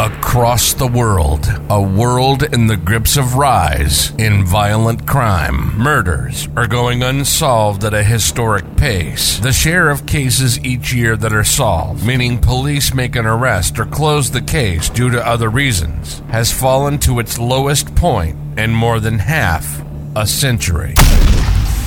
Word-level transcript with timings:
Across 0.00 0.74
the 0.74 0.88
world, 0.88 1.46
a 1.70 1.80
world 1.80 2.42
in 2.42 2.66
the 2.66 2.76
grips 2.76 3.16
of 3.16 3.36
rise 3.36 4.10
in 4.16 4.44
violent 4.44 5.06
crime. 5.06 5.78
Murders 5.78 6.48
are 6.56 6.66
going 6.66 7.04
unsolved 7.04 7.84
at 7.84 7.94
a 7.94 8.02
historic 8.02 8.76
pace. 8.76 9.38
The 9.38 9.52
share 9.52 9.90
of 9.90 10.04
cases 10.04 10.58
each 10.64 10.92
year 10.92 11.16
that 11.18 11.32
are 11.32 11.44
solved, 11.44 12.04
meaning 12.04 12.40
police 12.40 12.92
make 12.92 13.14
an 13.14 13.24
arrest 13.24 13.78
or 13.78 13.86
close 13.86 14.32
the 14.32 14.42
case 14.42 14.88
due 14.88 15.10
to 15.10 15.24
other 15.24 15.48
reasons, 15.48 16.18
has 16.28 16.52
fallen 16.52 16.98
to 16.98 17.20
its 17.20 17.38
lowest 17.38 17.94
point 17.94 18.36
in 18.58 18.72
more 18.72 18.98
than 18.98 19.20
half 19.20 19.80
a 20.16 20.26
century. 20.26 20.94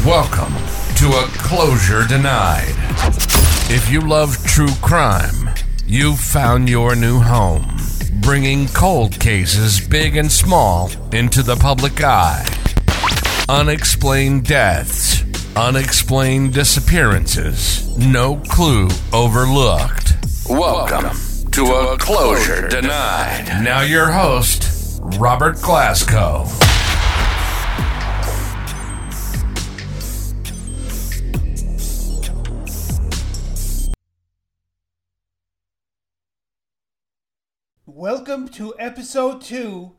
Welcome 0.06 0.54
to 0.96 1.10
A 1.10 1.28
Closure 1.40 2.08
Denied. 2.08 2.74
If 3.70 3.90
you 3.92 4.00
love 4.00 4.42
true 4.46 4.74
crime, 4.82 5.50
you've 5.86 6.22
found 6.22 6.70
your 6.70 6.96
new 6.96 7.20
home 7.20 7.77
bringing 8.28 8.68
cold 8.68 9.18
cases, 9.22 9.80
big 9.88 10.18
and 10.18 10.30
small, 10.30 10.92
into 11.14 11.42
the 11.42 11.56
public 11.56 12.04
eye. 12.04 12.46
Unexplained 13.48 14.44
deaths, 14.44 15.24
unexplained 15.56 16.54
disappearances, 16.54 17.98
no 17.98 18.36
clue 18.50 18.90
overlooked. 19.14 20.12
Welcome 20.50 21.18
to 21.52 21.64
A 21.68 21.98
Closure 21.98 22.68
Denied. 22.68 23.64
Now, 23.64 23.80
your 23.80 24.12
host, 24.12 25.00
Robert 25.18 25.62
Glasgow. 25.62 26.67
Welcome 37.98 38.50
to 38.50 38.76
episode 38.78 39.42
two 39.42 39.94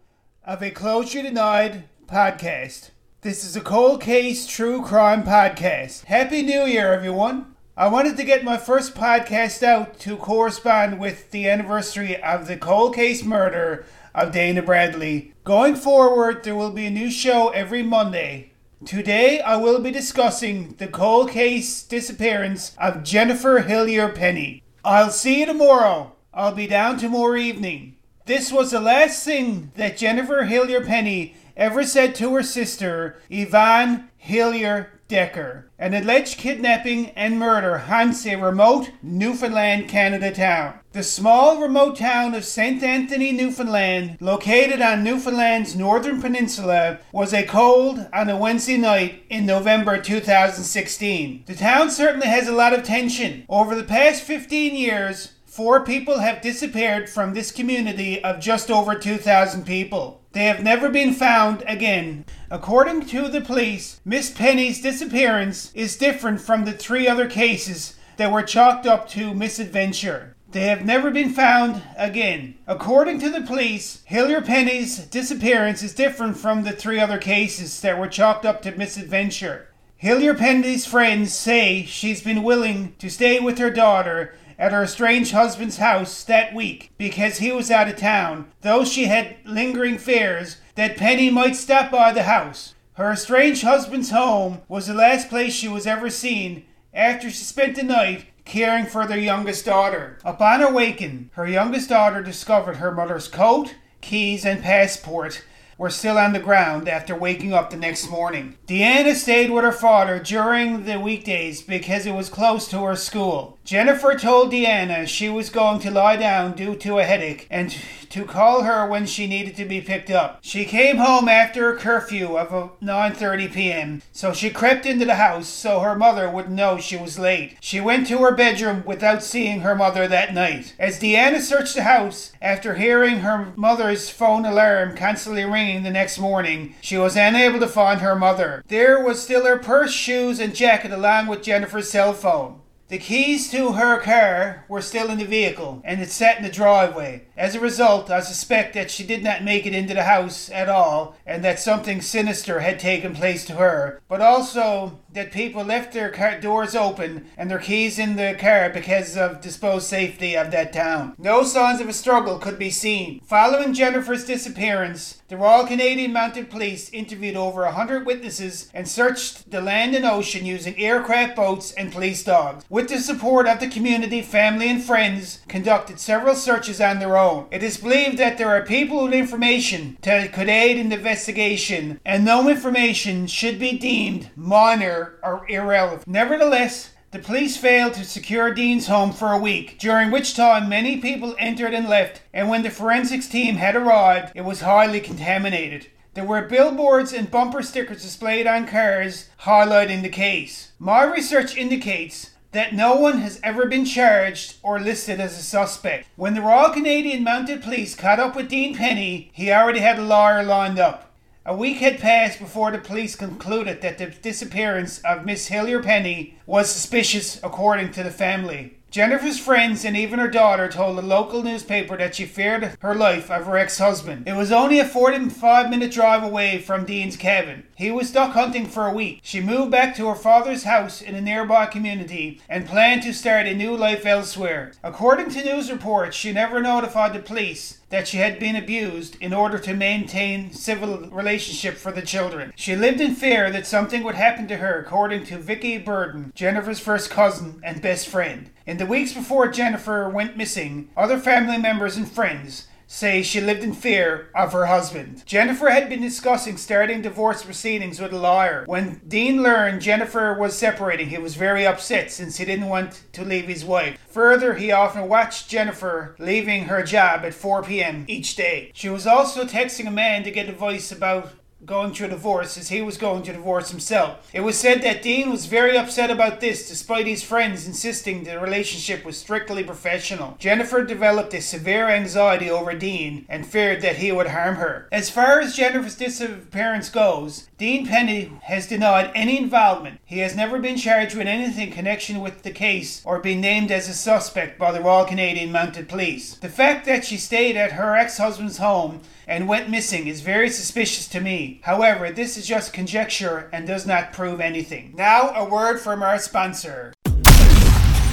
of 0.45 0.63
a 0.63 0.71
Closure 0.71 1.21
Denied 1.21 1.89
podcast. 2.07 2.91
This 3.23 3.43
is 3.43 3.57
a 3.57 3.61
cold 3.61 4.01
case 4.01 4.47
true 4.47 4.83
crime 4.83 5.25
podcast. 5.25 6.05
Happy 6.05 6.43
New 6.43 6.63
Year, 6.63 6.93
everyone. 6.93 7.57
I 7.77 7.89
wanted 7.89 8.17
to 8.17 8.23
get 8.23 8.45
my 8.45 8.57
first 8.57 8.95
podcast 8.95 9.65
out 9.65 9.99
to 9.99 10.17
correspond 10.17 11.01
with 11.01 11.33
the 11.33 11.49
anniversary 11.49 12.23
of 12.23 12.47
the 12.47 12.57
cold 12.57 12.95
case 12.95 13.25
murder 13.25 13.85
of 14.15 14.31
Dana 14.31 14.63
Bradley. 14.63 15.35
Going 15.43 15.75
forward, 15.75 16.45
there 16.45 16.55
will 16.55 16.71
be 16.71 16.87
a 16.87 16.91
new 16.91 17.11
show 17.11 17.49
every 17.49 17.83
Monday. 17.83 18.53
Today, 18.85 19.41
I 19.41 19.57
will 19.57 19.81
be 19.81 19.91
discussing 19.91 20.77
the 20.79 20.87
cold 20.87 21.31
case 21.31 21.83
disappearance 21.83 22.77
of 22.79 23.03
Jennifer 23.03 23.59
Hillier 23.59 24.11
Penney. 24.11 24.63
I'll 24.85 25.11
see 25.11 25.41
you 25.41 25.47
tomorrow. 25.47 26.13
I'll 26.39 26.55
be 26.55 26.69
down 26.69 26.99
tomorrow 26.99 27.35
evening. 27.35 27.97
This 28.27 28.53
was 28.53 28.71
the 28.71 28.79
last 28.79 29.25
thing 29.25 29.73
that 29.75 29.97
Jennifer 29.97 30.45
Hillier 30.45 30.85
Penney 30.85 31.35
ever 31.57 31.83
said 31.83 32.15
to 32.15 32.33
her 32.37 32.45
sister, 32.45 33.17
Yvonne 33.29 34.09
Hillier 34.17 35.01
Decker. 35.09 35.69
An 35.81 35.95
alleged 35.95 36.39
kidnapping 36.39 37.11
and 37.11 37.41
murder 37.41 37.79
haunts 37.79 38.25
a 38.25 38.37
remote 38.37 38.93
Newfoundland, 39.03 39.89
Canada 39.89 40.31
town. 40.31 40.79
The 40.93 41.03
small 41.03 41.61
remote 41.61 41.97
town 41.97 42.35
of 42.35 42.45
St. 42.45 42.85
Anthony, 42.85 43.33
Newfoundland, 43.33 44.19
located 44.21 44.81
on 44.81 45.03
Newfoundland's 45.03 45.75
northern 45.75 46.21
peninsula, 46.23 47.01
was 47.11 47.35
a 47.35 47.43
cold 47.43 48.07
on 48.13 48.31
a 48.31 48.37
Wednesday 48.37 48.77
night 48.77 49.25
in 49.29 49.45
November 49.45 50.01
2016. 50.01 51.43
The 51.47 51.55
town 51.57 51.91
certainly 51.91 52.29
has 52.29 52.47
a 52.47 52.53
lot 52.53 52.75
of 52.75 52.85
tension. 52.85 53.45
Over 53.49 53.75
the 53.75 53.83
past 53.83 54.23
15 54.23 54.77
years, 54.77 55.33
Four 55.59 55.85
people 55.85 56.21
have 56.21 56.41
disappeared 56.41 57.09
from 57.11 57.35
this 57.35 57.51
community 57.51 58.23
of 58.23 58.39
just 58.39 58.71
over 58.71 58.95
2,000 58.95 59.67
people. 59.67 60.23
They 60.31 60.45
have 60.45 60.63
never 60.63 60.89
been 60.89 61.13
found 61.13 61.65
again. 61.67 62.27
According 62.49 63.07
to 63.07 63.27
the 63.27 63.41
police, 63.41 64.01
Miss 64.05 64.31
Penney's 64.31 64.81
disappearance 64.81 65.73
is 65.75 65.97
different 65.97 66.41
from 66.41 66.65
the 66.65 66.71
three 66.71 67.09
other 67.09 67.29
cases 67.29 67.97
that 68.19 68.31
were 68.31 68.45
chalked 68.45 68.87
up 68.87 69.09
to 69.09 69.35
misadventure. 69.35 70.37
They 70.49 70.67
have 70.69 70.85
never 70.85 71.11
been 71.11 71.31
found 71.31 71.83
again. 71.97 72.55
According 72.69 73.19
to 73.19 73.29
the 73.29 73.41
police, 73.41 74.05
Hillier 74.05 74.43
Penney's 74.43 74.99
disappearance 75.07 75.83
is 75.83 75.93
different 75.93 76.37
from 76.37 76.63
the 76.63 76.71
three 76.71 77.01
other 77.01 77.19
cases 77.19 77.81
that 77.81 77.99
were 77.99 78.07
chalked 78.07 78.47
up 78.47 78.63
to 78.63 78.79
misadventure. 78.79 79.67
Hillier 79.97 80.35
Penney's 80.35 80.87
friends 80.87 81.35
say 81.35 81.85
she's 81.85 82.23
been 82.23 82.45
willing 82.45 82.95
to 83.01 83.11
stay 83.11 83.41
with 83.41 83.59
her 83.59 83.71
daughter 83.71 84.33
at 84.59 84.73
her 84.73 84.83
estranged 84.83 85.33
husband's 85.33 85.77
house 85.77 86.25
that 86.25 86.53
week 86.53 86.93
because 86.99 87.39
he 87.39 87.53
was 87.53 87.71
out 87.71 87.89
of 87.89 87.97
town, 87.97 88.51
though 88.63 88.85
she 88.85 89.05
had 89.05 89.37
lingering 89.45 89.99
fears 89.99 90.57
that 90.75 90.97
Penney 90.97 91.31
might 91.31 91.55
stop 91.57 91.91
by 91.91 92.13
the 92.13 92.25
house. 92.25 92.75
Her 92.95 93.13
estranged 93.13 93.63
husband's 93.63 94.11
home 94.11 94.63
was 94.67 94.89
the 94.89 94.95
last 94.95 95.29
place 95.29 95.53
she 95.53 95.69
was 95.69 95.87
ever 95.87 96.11
seen 96.11 96.65
after 96.93 97.31
she 97.31 97.45
spent 97.45 97.77
the 97.77 97.85
night 97.85 98.27
caring 98.45 98.87
for 98.87 99.07
their 99.07 99.19
youngest 99.19 99.65
daughter. 99.65 100.19
Upon 100.25 100.63
awakening, 100.63 101.31
her 101.35 101.47
youngest 101.47 101.91
daughter 101.91 102.23
discovered 102.23 102.79
her 102.79 102.91
mother's 102.91 103.29
coat, 103.29 103.75
keys, 104.01 104.45
and 104.45 104.63
passport 104.63 105.45
were 105.79 105.89
still 105.89 106.19
on 106.19 106.33
the 106.33 106.41
ground 106.41 106.89
after 106.89 107.15
waking 107.15 107.55
up 107.55 107.71
the 107.71 107.77
next 107.77 108.11
morning. 108.11 108.59
Deanna 108.67 109.15
stayed 109.15 109.51
with 109.51 109.65
her 109.65 109.73
father 109.73 110.19
during 110.19 110.85
the 110.85 110.99
weekdays 110.99 111.63
because 111.63 112.05
it 112.05 112.15
was 112.15 112.29
close 112.29 112.67
to 112.69 112.83
her 112.83 112.97
school. 112.97 113.57
Jennifer 113.65 114.15
told 114.15 114.51
Deanna 114.51 115.07
she 115.07 115.29
was 115.29 115.51
going 115.51 115.79
to 115.81 115.91
lie 115.91 116.17
down 116.17 116.53
due 116.53 116.75
to 116.75 116.99
a 116.99 117.05
headache 117.05 117.47
and 117.51 117.77
to 118.11 118.25
call 118.25 118.63
her 118.63 118.87
when 118.87 119.05
she 119.05 119.27
needed 119.27 119.55
to 119.57 119.67
be 119.67 119.81
picked 119.81 120.11
up. 120.11 120.39
She 120.41 120.65
came 120.65 120.97
home 120.97 121.29
after 121.29 121.71
a 121.71 121.79
curfew 121.79 122.39
of 122.39 122.49
9:30 122.81 123.53
p.m., 123.53 124.03
so 124.11 124.33
she 124.33 124.49
crept 124.49 124.87
into 124.87 125.05
the 125.05 125.17
house 125.17 125.47
so 125.47 125.81
her 125.81 125.95
mother 125.95 126.31
would 126.31 126.51
know 126.51 126.79
she 126.79 126.97
was 126.97 127.19
late. 127.19 127.59
She 127.61 127.81
went 127.81 128.07
to 128.07 128.19
her 128.19 128.35
bedroom 128.35 128.83
without 128.87 129.23
seeing 129.23 129.61
her 129.61 129.75
mother 129.75 130.09
that 130.09 130.33
night. 130.33 130.75
As 130.79 130.99
Deanna 130.99 131.41
searched 131.41 131.75
the 131.75 131.83
house 131.83 132.33
after 132.41 132.75
hearing 132.75 133.19
her 133.19 133.53
mother's 133.55 134.09
phone 134.09 134.47
alarm 134.47 134.97
constantly 134.97 135.45
ringing 135.45 135.68
the 135.77 135.91
next 135.91 136.19
morning, 136.19 136.75
she 136.81 136.97
was 136.97 137.17
unable 137.17 137.61
to 137.61 137.69
find 137.69 138.01
her 138.01 138.17
mother. 138.17 138.63
There 138.69 139.03
was 139.03 139.23
still 139.23 139.45
her 139.45 139.59
purse, 139.59 139.93
shoes, 139.93 140.41
and 140.41 140.55
jacket 140.55 140.93
along 140.93 141.27
with 141.27 141.43
Jennifer's 141.43 141.91
cell 141.91 142.13
phone. 142.13 142.61
The 142.89 142.99
keys 142.99 143.51
to 143.51 143.73
her 143.73 144.01
car 144.01 144.65
were 144.67 144.81
still 144.81 145.11
in 145.11 145.19
the 145.19 145.27
vehicle, 145.27 145.83
and 145.85 146.01
it 146.01 146.11
sat 146.11 146.39
in 146.39 146.43
the 146.43 146.51
driveway. 146.51 147.28
As 147.39 147.55
a 147.55 147.61
result, 147.61 148.11
I 148.11 148.19
suspect 148.19 148.75
that 148.75 148.91
she 148.91 149.05
did 149.05 149.23
not 149.23 149.45
make 149.45 149.65
it 149.65 149.73
into 149.73 149.95
the 149.95 150.03
house 150.03 150.51
at 150.51 150.69
all, 150.69 151.15
and 151.25 151.45
that 151.45 151.61
something 151.61 152.03
sinister 152.03 152.59
had 152.59 152.81
taken 152.81 153.15
place 153.15 153.45
to 153.45 153.55
her, 153.55 154.03
but 154.09 154.21
also 154.21 154.99
that 155.13 155.31
people 155.31 155.63
left 155.63 155.93
their 155.93 156.11
car 156.11 156.41
doors 156.41 156.75
open 156.75 157.27
and 157.37 157.49
their 157.49 157.61
keys 157.61 157.97
in 157.97 158.17
the 158.17 158.37
car 158.41 158.71
because 158.71 159.17
of 159.17 159.41
disposed 159.41 159.87
safety 159.87 160.37
of 160.37 160.51
that 160.51 160.73
town. 160.73 161.15
No 161.17 161.45
signs 161.45 161.81
of 161.81 161.89
a 161.89 161.93
struggle 161.93 162.39
could 162.39 162.59
be 162.59 162.71
seen. 162.71 163.21
Following 163.21 163.73
Jennifer's 163.73 164.25
disappearance, 164.25 165.23
the 165.29 165.37
Royal 165.37 165.67
Canadian 165.67 166.13
Mounted 166.13 166.51
Police 166.51 166.91
interviewed 166.91 167.37
over 167.37 167.63
a 167.65 167.73
hundred 167.73 168.05
witnesses 168.05 168.69
and 168.75 168.89
searched 168.89 169.51
the 169.51 169.61
land 169.61 169.95
and 169.95 170.05
ocean 170.05 170.45
using 170.45 170.77
aircraft 170.77 171.37
boats 171.37 171.71
and 171.73 171.93
police 171.93 172.25
dogs. 172.25 172.65
With 172.69 172.89
the 172.89 172.99
support 172.99 173.47
of 173.47 173.61
the 173.61 173.69
community, 173.69 174.23
family, 174.23 174.69
and 174.69 174.83
friends, 174.83 175.41
conducted 175.47 176.01
several 176.01 176.35
searches 176.35 176.81
on 176.81 176.99
their 176.99 177.17
own. 177.17 177.28
It 177.51 177.63
is 177.63 177.79
believed 177.79 178.19
that 178.19 178.39
there 178.39 178.51
are 178.51 178.63
people 178.65 179.05
with 179.05 179.13
information 179.13 179.99
that 180.03 180.33
could 180.33 180.49
aid 180.49 180.79
in 180.79 180.89
the 180.89 180.97
investigation, 180.97 182.01
and 182.05 182.25
no 182.25 182.49
information 182.49 183.27
should 183.27 183.59
be 183.59 183.79
deemed 183.79 184.31
minor 184.37 185.19
or 185.23 185.45
irrelevant. 185.49 186.07
Nevertheless, 186.07 186.91
the 187.11 187.19
police 187.19 187.57
failed 187.57 187.95
to 187.95 188.05
secure 188.05 188.53
Dean's 188.53 188.87
home 188.87 189.13
for 189.13 189.33
a 189.33 189.39
week, 189.39 189.79
during 189.79 190.11
which 190.11 190.35
time 190.35 190.69
many 190.69 190.99
people 190.99 191.35
entered 191.39 191.73
and 191.73 191.89
left, 191.89 192.21
and 192.35 192.49
when 192.49 192.63
the 192.63 192.71
forensics 192.71 193.29
team 193.29 193.57
had 193.57 193.77
arrived, 193.77 194.33
it 194.35 194.45
was 194.45 194.61
highly 194.61 195.01
contaminated. 195.01 195.87
There 196.15 196.25
were 196.25 196.43
billboards 196.43 197.13
and 197.13 197.31
bumper 197.31 197.63
stickers 197.63 198.03
displayed 198.03 198.47
on 198.47 198.67
cars 198.67 199.29
highlighting 199.43 200.03
the 200.03 200.09
case. 200.09 200.73
My 200.79 201.03
research 201.05 201.57
indicates 201.57 202.31
that 202.53 202.75
no 202.75 202.97
one 202.97 203.19
has 203.19 203.41
ever 203.43 203.67
been 203.67 203.85
charged 203.85 204.57
or 204.63 204.81
listed 204.81 205.21
as 205.21 205.39
a 205.39 205.43
suspect. 205.43 206.09
When 206.17 206.35
the 206.35 206.41
Royal 206.41 206.71
Canadian 206.71 207.23
Mounted 207.23 207.63
Police 207.63 207.95
caught 207.95 208.19
up 208.19 208.35
with 208.35 208.49
Dean 208.49 208.75
Penney, 208.75 209.31
he 209.35 209.53
already 209.53 209.81
had 209.81 209.99
a 209.99 210.03
lawyer 210.03 210.43
lined 210.43 210.79
up. 210.79 211.13
A 211.45 211.55
week 211.55 211.79
had 211.79 211.99
passed 211.99 212.39
before 212.39 212.71
the 212.71 212.79
police 212.79 213.17
concluded 213.17 213.81
that 213.81 213.99
the 213.99 214.07
disappearance 214.07 214.99
of 215.01 215.25
Miss 215.25 215.49
Hillier 215.49 215.83
Penney 215.83 216.39
was 216.47 216.71
suspicious, 216.71 217.41
according 217.43 217.93
to 217.93 218.03
the 218.03 218.11
family. 218.11 218.78
Jennifer's 218.91 219.39
friends 219.39 219.85
and 219.85 219.95
even 219.95 220.19
her 220.19 220.31
daughter 220.31 220.67
told 220.67 220.99
a 220.99 221.03
local 221.03 221.43
newspaper 221.43 221.99
that 221.99 222.15
she 222.15 222.25
feared 222.25 222.75
her 222.81 222.95
life 222.95 223.31
of 223.31 223.45
her 223.45 223.59
ex 223.59 223.77
husband. 223.77 224.27
It 224.27 224.33
was 224.33 224.51
only 224.51 224.79
a 224.79 224.87
45 224.87 225.69
minute 225.69 225.93
drive 225.93 226.23
away 226.23 226.59
from 226.59 226.87
Dean's 226.87 227.19
cabin. 227.19 227.65
He 227.75 227.91
was 227.91 228.11
duck 228.11 228.33
hunting 228.33 228.67
for 228.67 228.87
a 228.87 228.95
week. 228.95 229.21
She 229.23 229.43
moved 229.43 229.71
back 229.71 229.95
to 229.97 230.07
her 230.09 230.15
father's 230.15 230.65
house 230.65 231.03
in 231.03 231.15
a 231.15 231.21
nearby 231.21 231.67
community 231.67 232.41
and 232.49 232.67
planned 232.67 233.03
to 233.03 233.13
start 233.13 233.47
a 233.47 233.55
new 233.55 233.77
life 233.77 234.07
elsewhere. 234.07 234.73
According 234.83 235.29
to 235.31 235.45
news 235.45 235.71
reports, 235.71 236.17
she 236.17 236.33
never 236.33 236.63
notified 236.63 237.13
the 237.13 237.19
police 237.19 237.81
that 237.91 238.07
she 238.07 238.19
had 238.19 238.39
been 238.39 238.57
abused 238.57 239.17
in 239.21 239.33
order 239.33 239.59
to 239.59 239.75
maintain 239.75 240.53
civil 240.53 241.09
relationship 241.11 241.77
for 241.77 241.93
the 241.93 242.03
children. 242.03 242.53
She 242.57 242.77
lived 242.77 243.01
in 243.01 243.15
fear 243.15 243.51
that 243.51 243.67
something 243.67 244.03
would 244.03 244.15
happen 244.15 244.47
to 244.49 244.57
her, 244.59 244.79
according 244.79 245.25
to 245.27 245.39
Vicky 245.39 245.79
Burden, 245.79 246.33
Jennifer's 246.35 246.81
first 246.81 247.11
cousin 247.11 247.61
and 247.63 247.81
best 247.81 248.09
friend. 248.09 248.51
In 248.67 248.77
the 248.77 248.87
weeks 248.87 249.13
before 249.13 249.49
Jennifer 249.49 250.09
went 250.09 250.37
missing, 250.37 250.91
other 250.97 251.19
family 251.19 251.59
members 251.59 251.97
and 251.97 252.11
friends 252.11 252.69
say 252.89 253.23
she 253.23 253.41
lived 253.41 253.63
in 253.63 253.73
fear 253.73 254.31
of 254.35 254.53
her 254.53 254.67
husband. 254.67 255.23
Jennifer 255.27 255.69
had 255.69 255.89
been 255.89 256.01
discussing 256.01 256.57
starting 256.57 257.03
divorce 257.03 257.45
proceedings 257.45 258.01
with 258.01 258.13
a 258.13 258.19
lawyer. 258.19 258.65
When 258.67 259.01
Dean 259.07 259.43
learned 259.43 259.83
Jennifer 259.83 260.35
was 260.35 260.59
separating, 260.59 261.11
he 261.11 261.19
was 261.19 261.37
very 261.37 261.67
upset 261.67 262.11
since 262.11 262.39
he 262.39 262.45
didn't 262.45 262.69
want 262.69 263.03
to 263.13 263.25
leave 263.25 263.47
his 263.47 263.65
wife. 263.65 264.01
Further, 264.09 264.55
he 264.55 264.73
often 264.73 265.07
watched 265.07 265.49
Jennifer 265.49 266.17
leaving 266.19 266.65
her 266.65 266.83
job 266.83 267.25
at 267.25 267.35
4 267.35 267.63
p.m. 267.63 268.07
each 268.09 268.35
day. 268.35 268.73
She 268.75 268.89
was 268.89 269.07
also 269.07 269.45
texting 269.45 269.87
a 269.87 269.93
man 269.93 270.25
to 270.25 270.31
get 270.31 270.49
advice 270.49 270.91
about 270.91 271.33
going 271.67 271.93
through 271.93 272.07
a 272.07 272.11
divorce 272.11 272.57
as 272.57 272.69
he 272.69 272.81
was 272.81 272.97
going 272.97 273.23
to 273.23 273.33
divorce 273.33 273.71
himself. 273.71 274.31
It 274.33 274.41
was 274.41 274.57
said 274.57 274.81
that 274.83 275.03
Dean 275.03 275.31
was 275.31 275.47
very 275.47 275.77
upset 275.77 276.11
about 276.11 276.41
this 276.41 276.69
despite 276.69 277.07
his 277.07 277.23
friends 277.23 277.67
insisting 277.67 278.25
the 278.25 278.39
relationship 278.39 279.05
was 279.05 279.19
strictly 279.19 279.65
professional. 279.65 280.37
Jennifer 280.39 280.85
developed 280.85 281.35
a 281.35 281.41
severe 281.41 281.89
anxiety 281.89 282.51
over 282.51 282.75
Dean 282.75 283.27
and 283.29 283.47
feared 283.47 283.83
that 283.83 283.97
he 283.97 284.13
would 284.13 284.29
harm 284.29 284.57
her. 284.57 284.89
As 284.93 285.11
far 285.11 285.41
as 285.41 285.57
Jennifer's 285.57 285.97
disappearance 285.97 286.91
goes, 286.91 287.49
Dean 287.59 287.87
Penney 287.87 288.33
has 288.43 288.69
denied 288.69 289.11
any 289.15 289.37
involvement. 289.37 290.01
He 290.05 290.21
has 290.21 290.37
never 290.37 290.59
been 290.61 290.77
charged 290.77 291.17
with 291.17 291.27
anything 291.27 291.69
in 291.69 291.73
connection 291.73 292.21
with 292.21 292.43
the 292.43 292.53
case 292.53 293.03
or 293.05 293.19
been 293.19 293.41
named 293.41 293.73
as 293.73 293.89
a 293.89 293.95
suspect 293.95 294.59
by 294.59 294.71
the 294.71 294.81
Royal 294.81 295.05
Canadian 295.05 295.51
Mounted 295.51 295.89
Police. 295.89 296.37
The 296.37 296.49
fact 296.49 296.87
that 296.87 297.05
she 297.05 297.17
stayed 297.17 297.57
at 297.57 297.73
her 297.73 297.97
ex-husband's 297.97 298.59
home 298.59 299.01
and 299.27 299.49
went 299.49 299.69
missing 299.69 300.07
is 300.07 300.21
very 300.21 300.49
suspicious 300.49 301.07
to 301.09 301.21
me. 301.21 301.48
However, 301.63 302.11
this 302.11 302.37
is 302.37 302.47
just 302.47 302.73
conjecture 302.73 303.49
and 303.53 303.67
does 303.67 303.87
not 303.87 304.13
prove 304.13 304.41
anything. 304.41 304.95
Now, 304.97 305.31
a 305.35 305.49
word 305.49 305.79
from 305.79 306.03
our 306.03 306.19
sponsor. 306.19 306.93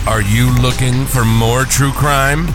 Are 0.07 0.21
you 0.21 0.51
looking 0.61 1.05
for 1.05 1.25
more 1.25 1.65
true 1.65 1.91
crime? 1.91 2.47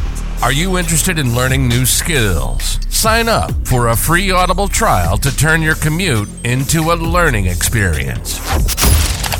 Are 0.43 0.53
you 0.53 0.79
interested 0.79 1.19
in 1.19 1.35
learning 1.35 1.69
new 1.69 1.85
skills? 1.85 2.79
Sign 2.89 3.29
up 3.29 3.51
for 3.67 3.89
a 3.89 3.97
free 3.97 4.31
Audible 4.31 4.69
trial 4.69 5.19
to 5.19 5.37
turn 5.37 5.61
your 5.61 5.75
commute 5.75 6.29
into 6.45 6.93
a 6.93 6.95
learning 6.95 7.47
experience. 7.47 8.39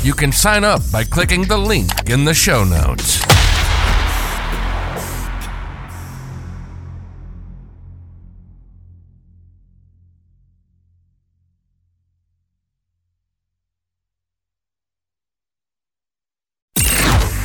You 0.03 0.13
can 0.13 0.31
sign 0.31 0.63
up 0.63 0.81
by 0.91 1.03
clicking 1.03 1.43
the 1.43 1.57
link 1.57 2.09
in 2.09 2.25
the 2.25 2.33
show 2.33 2.63
notes. 2.63 3.21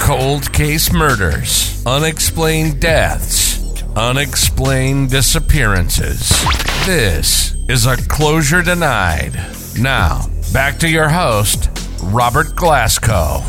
Cold 0.07 0.53
case 0.53 0.93
murders, 0.93 1.85
unexplained 1.85 2.81
deaths, 2.81 3.83
unexplained 3.97 5.11
disappearances. 5.11 6.29
This 6.87 7.57
is 7.69 7.87
a 7.87 7.97
closure 7.97 8.63
denied. 8.63 9.35
Now, 9.77 10.27
back 10.53 10.79
to 10.79 10.89
your 10.89 11.09
host, 11.09 11.71
Robert 12.05 12.55
Glasgow. 12.55 13.43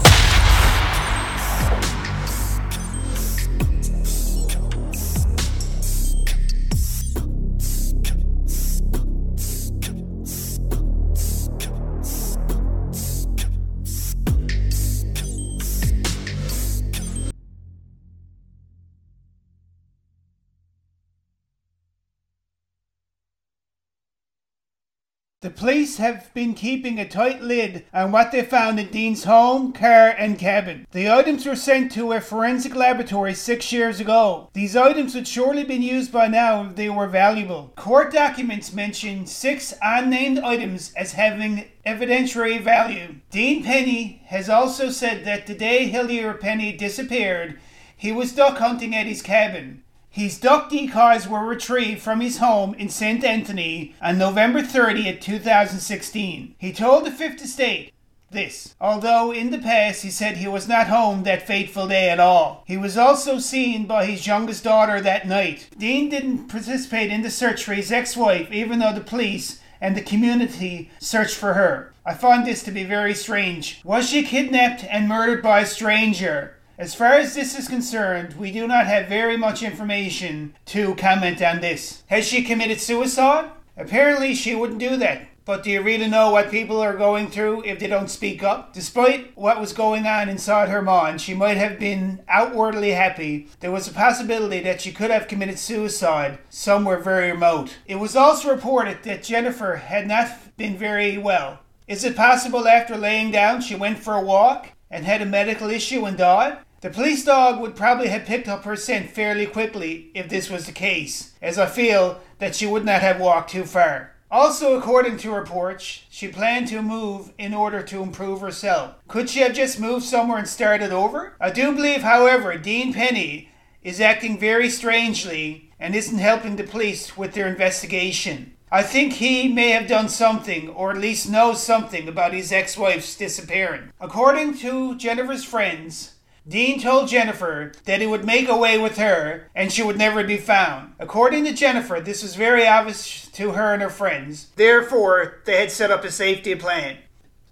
Police 25.58 25.98
have 25.98 26.32
been 26.36 26.54
keeping 26.54 27.00
a 27.00 27.10
tight 27.10 27.42
lid 27.42 27.84
on 27.92 28.12
what 28.12 28.32
they 28.32 28.44
found 28.44 28.80
in 28.80 28.90
Dean's 28.90 29.24
home, 29.24 29.74
car, 29.74 30.10
and 30.10 30.38
cabin. 30.38 30.86
The 30.92 31.10
items 31.10 31.48
were 31.48 31.56
sent 31.56 31.92
to 31.94 32.14
a 32.14 32.22
forensic 32.22 32.76
laboratory 32.76 33.34
six 33.34 33.74
years 33.74 34.00
ago. 34.00 34.52
These 34.54 34.76
items 34.76 35.16
would 35.16 35.28
surely 35.28 35.64
been 35.64 35.82
used 35.82 36.12
by 36.12 36.28
now 36.28 36.64
if 36.64 36.76
they 36.76 36.92
were 36.92 37.08
valuable. 37.08 37.74
Court 37.76 38.14
documents 38.14 38.72
mention 38.72 39.26
six 39.26 39.74
unnamed 39.82 40.38
items 40.38 40.94
as 40.96 41.14
having 41.14 41.66
evidentiary 41.88 42.62
value. 42.62 43.16
Dean 43.32 43.64
Penney 43.64 44.22
has 44.28 44.50
also 44.50 44.92
said 44.92 45.26
that 45.26 45.48
the 45.48 45.56
day 45.56 45.88
Hillier 45.88 46.36
Penney 46.36 46.72
disappeared, 46.78 47.60
he 47.96 48.12
was 48.12 48.32
duck 48.32 48.60
hunting 48.60 48.96
at 48.96 49.08
his 49.08 49.24
cabin. 49.24 49.82
His 50.18 50.40
duck 50.40 50.72
decoys 50.72 51.28
were 51.28 51.46
retrieved 51.46 52.02
from 52.02 52.22
his 52.22 52.40
home 52.40 52.74
in 52.74 52.90
St. 52.90 53.24
Anthony 53.24 53.94
on 54.02 54.18
November 54.18 54.64
30th, 54.64 55.22
2016. 55.22 56.56
He 56.58 56.74
told 56.74 57.06
the 57.06 57.12
Fifth 57.12 57.40
Estate 57.40 57.94
this, 58.32 58.74
although 58.82 59.32
in 59.32 59.52
the 59.52 59.60
past 59.60 60.02
he 60.02 60.10
said 60.10 60.38
he 60.38 60.48
was 60.48 60.68
not 60.68 60.88
home 60.88 61.22
that 61.22 61.46
fateful 61.46 61.88
day 61.88 62.10
at 62.10 62.20
all. 62.20 62.64
He 62.66 62.78
was 62.78 62.98
also 62.98 63.38
seen 63.38 63.86
by 63.86 64.06
his 64.06 64.26
youngest 64.26 64.64
daughter 64.64 65.00
that 65.02 65.28
night. 65.28 65.70
Dean 65.78 66.10
didn't 66.10 66.48
participate 66.48 67.12
in 67.12 67.22
the 67.22 67.30
search 67.30 67.64
for 67.64 67.76
his 67.76 67.92
ex 67.92 68.18
wife, 68.18 68.52
even 68.52 68.80
though 68.80 68.94
the 68.94 69.02
police 69.02 69.60
and 69.80 69.96
the 69.96 70.02
community 70.02 70.90
searched 70.98 71.36
for 71.36 71.54
her. 71.54 71.94
I 72.04 72.16
find 72.16 72.44
this 72.44 72.64
to 72.64 72.72
be 72.72 72.84
very 72.84 73.14
strange. 73.14 73.82
Was 73.84 74.10
she 74.10 74.24
kidnapped 74.24 74.84
and 74.86 75.08
murdered 75.08 75.44
by 75.44 75.60
a 75.60 75.66
stranger? 75.68 76.57
As 76.80 76.94
far 76.94 77.14
as 77.14 77.34
this 77.34 77.58
is 77.58 77.68
concerned, 77.68 78.36
we 78.36 78.52
do 78.52 78.68
not 78.68 78.86
have 78.86 79.08
very 79.08 79.36
much 79.36 79.64
information 79.64 80.54
to 80.68 80.94
comment 80.94 81.42
on 81.42 81.60
this. 81.60 82.04
Has 82.06 82.28
she 82.28 82.44
committed 82.44 82.80
suicide? 82.80 83.50
Apparently, 83.76 84.36
she 84.36 84.54
wouldn't 84.54 84.78
do 84.78 84.96
that. 84.98 85.28
But 85.44 85.64
do 85.64 85.72
you 85.72 85.82
really 85.82 86.08
know 86.08 86.30
what 86.30 86.52
people 86.52 86.80
are 86.80 86.96
going 86.96 87.32
through 87.32 87.64
if 87.64 87.80
they 87.80 87.88
don't 87.88 88.12
speak 88.12 88.44
up? 88.44 88.74
Despite 88.74 89.36
what 89.36 89.60
was 89.60 89.74
going 89.74 90.06
on 90.06 90.30
inside 90.30 90.70
her 90.70 90.84
mind, 90.84 91.20
she 91.20 91.34
might 91.34 91.58
have 91.58 91.80
been 91.80 92.22
outwardly 92.28 92.92
happy. 92.92 93.48
There 93.60 93.72
was 93.72 93.88
a 93.88 93.94
possibility 93.94 94.60
that 94.60 94.80
she 94.80 94.92
could 94.92 95.10
have 95.10 95.28
committed 95.28 95.58
suicide 95.58 96.38
somewhere 96.48 97.00
very 97.00 97.32
remote. 97.32 97.76
It 97.88 97.96
was 97.96 98.16
also 98.16 98.52
reported 98.52 99.02
that 99.02 99.24
Jennifer 99.24 99.78
had 99.78 100.08
not 100.08 100.56
been 100.58 100.78
very 100.78 101.18
well. 101.18 101.58
Is 101.88 102.04
it 102.04 102.16
possible 102.16 102.68
after 102.68 102.96
laying 102.96 103.32
down 103.32 103.62
she 103.62 103.74
went 103.74 103.98
for 103.98 104.14
a 104.14 104.22
walk 104.22 104.74
and 104.92 105.06
had 105.06 105.24
a 105.24 105.26
medical 105.26 105.72
issue 105.72 106.06
and 106.06 106.16
died? 106.18 106.60
The 106.82 106.92
police 106.92 107.26
dog 107.26 107.60
would 107.60 107.76
probably 107.76 108.10
have 108.10 108.26
picked 108.26 108.48
up 108.48 108.64
her 108.64 108.76
scent 108.76 109.10
fairly 109.10 109.48
quickly 109.48 110.12
if 110.14 110.30
this 110.30 110.48
was 110.48 110.68
the 110.68 110.72
case, 110.72 111.34
as 111.42 111.58
I 111.58 111.66
feel 111.66 112.20
that 112.38 112.56
she 112.56 112.68
would 112.68 112.86
not 112.86 113.02
have 113.02 113.20
walked 113.20 113.50
too 113.50 113.64
far. 113.64 114.14
Also, 114.30 114.78
according 114.78 115.18
to 115.18 115.32
reports, 115.32 116.04
she 116.10 116.28
planned 116.28 116.68
to 116.68 116.84
move 116.84 117.32
in 117.40 117.56
order 117.56 117.82
to 117.82 118.04
improve 118.04 118.42
herself. 118.42 118.94
Could 119.08 119.28
she 119.28 119.40
have 119.40 119.54
just 119.54 119.80
moved 119.80 120.06
somewhere 120.06 120.38
and 120.38 120.48
started 120.48 120.92
over? 120.92 121.36
I 121.40 121.50
do 121.50 121.74
believe, 121.74 122.04
however, 122.04 122.58
Dean 122.58 122.94
Penney 122.94 123.50
is 123.82 124.00
acting 124.00 124.38
very 124.38 124.70
strangely 124.70 125.72
and 125.80 125.96
isn't 125.96 126.20
helping 126.20 126.58
the 126.58 126.64
police 126.64 127.18
with 127.18 127.34
their 127.34 127.48
investigation. 127.48 128.54
I 128.70 128.84
think 128.84 129.14
he 129.14 129.48
may 129.48 129.70
have 129.70 129.88
done 129.88 130.10
something, 130.10 130.70
or 130.70 130.92
at 130.92 130.98
least 130.98 131.30
knows 131.30 131.64
something, 131.64 132.08
about 132.08 132.34
his 132.34 132.52
ex 132.52 132.78
wife's 132.78 133.16
disappearance. 133.16 133.94
According 134.00 134.58
to 134.58 134.98
Jennifer's 134.98 135.46
friends, 135.46 136.16
Dean 136.48 136.80
told 136.80 137.10
Jennifer 137.10 137.74
that 137.84 138.00
he 138.00 138.08
would 138.08 138.24
make 138.24 138.48
away 138.48 138.78
with 138.78 138.98
her 138.98 139.50
and 139.54 139.72
she 139.72 139.84
would 139.84 139.98
never 139.98 140.24
be 140.24 140.38
found. 140.38 140.94
According 140.98 141.44
to 141.44 141.52
Jennifer, 141.52 142.00
this 142.00 142.24
was 142.24 142.36
very 142.36 142.66
obvious 142.66 143.28
to 143.32 143.52
her 143.52 143.74
and 143.74 143.82
her 143.82 143.90
friends. 143.90 144.48
Therefore, 144.56 145.40
they 145.46 145.60
had 145.60 145.72
set 145.72 145.92
up 145.92 146.06
a 146.06 146.12
safety 146.12 146.56
plan. 146.56 147.00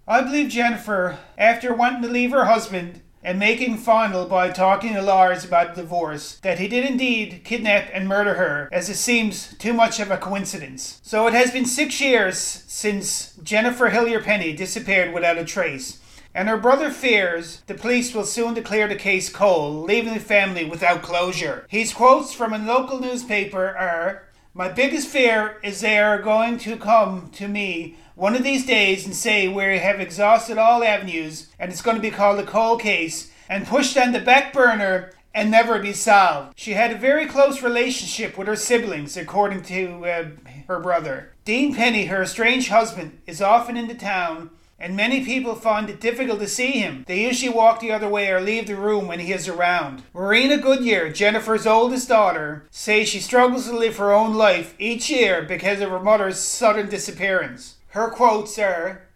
I 0.08 0.22
believe 0.22 0.48
Jennifer, 0.48 1.18
after 1.36 1.74
wanting 1.74 2.02
to 2.02 2.08
leave 2.08 2.30
her 2.30 2.46
husband 2.46 3.02
and 3.22 3.38
making 3.38 3.76
final 3.76 4.24
by 4.24 4.48
talking 4.50 4.94
to 4.94 5.02
Lars 5.02 5.44
about 5.44 5.74
divorce, 5.74 6.38
that 6.38 6.58
he 6.58 6.68
did 6.68 6.88
indeed 6.88 7.42
kidnap 7.44 7.90
and 7.92 8.08
murder 8.08 8.34
her, 8.34 8.68
as 8.72 8.88
it 8.88 8.94
seems 8.94 9.54
too 9.58 9.74
much 9.74 9.98
of 9.98 10.10
a 10.10 10.16
coincidence. 10.16 11.00
So 11.02 11.26
it 11.26 11.34
has 11.34 11.50
been 11.50 11.66
six 11.66 12.00
years 12.00 12.38
since 12.38 13.34
Jennifer 13.42 13.88
Hillier 13.88 14.22
Penney 14.22 14.54
disappeared 14.54 15.12
without 15.12 15.38
a 15.38 15.44
trace 15.44 16.00
and 16.34 16.48
her 16.48 16.56
brother 16.56 16.90
fears 16.90 17.62
the 17.66 17.74
police 17.74 18.14
will 18.14 18.24
soon 18.24 18.54
declare 18.54 18.88
the 18.88 18.96
case 18.96 19.28
cold, 19.28 19.86
leaving 19.86 20.14
the 20.14 20.20
family 20.20 20.64
without 20.64 21.02
closure. 21.02 21.66
His 21.68 21.92
quotes 21.92 22.32
from 22.32 22.52
a 22.52 22.58
local 22.58 23.00
newspaper 23.00 23.76
are 23.76 24.28
My 24.54 24.68
biggest 24.68 25.08
fear 25.08 25.58
is 25.62 25.80
they 25.80 25.98
are 25.98 26.20
going 26.20 26.58
to 26.58 26.76
come 26.76 27.30
to 27.34 27.48
me 27.48 27.96
one 28.14 28.34
of 28.34 28.42
these 28.42 28.64
days 28.64 29.04
and 29.04 29.14
say 29.14 29.46
we 29.46 29.78
have 29.78 30.00
exhausted 30.00 30.58
all 30.58 30.82
avenues 30.82 31.48
and 31.58 31.70
it's 31.70 31.82
going 31.82 31.96
to 31.96 32.02
be 32.02 32.10
called 32.10 32.38
a 32.38 32.46
cold 32.46 32.80
case 32.80 33.30
and 33.48 33.66
pushed 33.66 33.96
on 33.96 34.12
the 34.12 34.20
back 34.20 34.52
burner 34.52 35.12
and 35.36 35.50
never 35.50 35.78
be 35.78 35.92
solved. 35.92 36.58
She 36.58 36.72
had 36.72 36.92
a 36.92 36.96
very 36.96 37.26
close 37.26 37.62
relationship 37.62 38.38
with 38.38 38.48
her 38.48 38.56
siblings, 38.56 39.18
according 39.18 39.62
to 39.64 40.06
uh, 40.06 40.24
her 40.66 40.80
brother. 40.80 41.34
Dean 41.44 41.74
Penney, 41.74 42.06
her 42.06 42.22
estranged 42.22 42.70
husband, 42.70 43.20
is 43.26 43.42
often 43.42 43.76
in 43.76 43.86
the 43.86 43.94
town 43.94 44.48
and 44.78 44.96
many 44.96 45.24
people 45.24 45.54
find 45.54 45.88
it 45.88 46.00
difficult 46.00 46.40
to 46.40 46.48
see 46.48 46.72
him. 46.72 47.04
They 47.06 47.22
usually 47.22 47.52
walk 47.52 47.80
the 47.80 47.92
other 47.92 48.08
way 48.08 48.30
or 48.30 48.40
leave 48.40 48.66
the 48.66 48.76
room 48.76 49.08
when 49.08 49.20
he 49.20 49.32
is 49.32 49.48
around. 49.48 50.02
Marina 50.12 50.58
Goodyear, 50.58 51.10
Jennifer's 51.10 51.66
oldest 51.66 52.08
daughter, 52.08 52.66
says 52.70 53.08
she 53.08 53.20
struggles 53.20 53.66
to 53.66 53.76
live 53.76 53.96
her 53.96 54.12
own 54.12 54.34
life 54.34 54.74
each 54.78 55.08
year 55.08 55.42
because 55.42 55.80
of 55.80 55.90
her 55.90 56.00
mother's 56.00 56.38
sudden 56.38 56.88
disappearance. 56.88 57.76
Her 57.88 58.10
quotes 58.10 58.58
are 58.58 59.06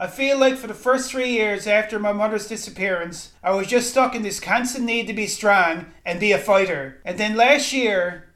I 0.00 0.06
feel 0.06 0.38
like 0.38 0.56
for 0.56 0.68
the 0.68 0.74
first 0.74 1.10
three 1.10 1.30
years 1.30 1.66
after 1.66 1.98
my 1.98 2.12
mother's 2.12 2.46
disappearance, 2.46 3.32
I 3.42 3.50
was 3.50 3.66
just 3.66 3.90
stuck 3.90 4.14
in 4.14 4.22
this 4.22 4.38
constant 4.38 4.84
need 4.84 5.08
to 5.08 5.12
be 5.12 5.26
strong 5.26 5.86
and 6.04 6.20
be 6.20 6.30
a 6.30 6.38
fighter. 6.38 7.00
And 7.04 7.18
then 7.18 7.34
last 7.34 7.72
year, 7.72 8.28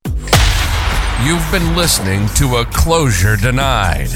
You've 1.30 1.52
been 1.52 1.76
listening 1.76 2.28
to 2.38 2.56
A 2.56 2.66
Closure 2.66 3.36
Denied. 3.36 4.10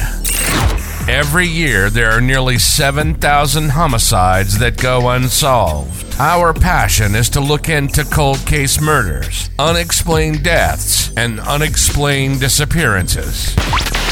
Every 1.08 1.46
year, 1.46 1.92
there 1.92 2.10
are 2.10 2.20
nearly 2.20 2.58
7,000 2.58 3.70
homicides 3.70 4.58
that 4.58 4.78
go 4.78 5.10
unsolved. 5.10 6.16
Our 6.20 6.56
passion 6.56 7.14
is 7.14 7.30
to 7.30 7.40
look 7.40 7.70
into 7.70 8.04
cold 8.04 8.44
case 8.48 8.82
murders, 8.82 9.52
unexplained 9.60 10.44
deaths, 10.44 11.16
and 11.16 11.40
unexplained 11.40 12.40
disappearances. 12.40 13.56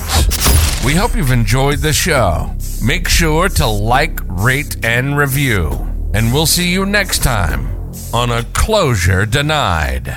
We 0.84 0.94
hope 0.94 1.14
you've 1.14 1.30
enjoyed 1.30 1.78
the 1.78 1.92
show. 1.92 2.54
Make 2.82 3.08
sure 3.08 3.48
to 3.50 3.66
like, 3.66 4.20
rate, 4.26 4.84
and 4.84 5.16
review. 5.16 5.70
And 6.14 6.32
we'll 6.32 6.46
see 6.46 6.70
you 6.70 6.84
next 6.84 7.22
time 7.22 7.92
on 8.12 8.30
A 8.30 8.44
Closure 8.52 9.24
Denied. 9.26 10.14